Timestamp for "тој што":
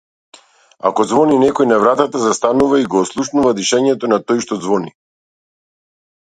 4.27-4.61